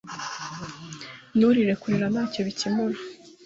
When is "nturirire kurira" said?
1.35-2.07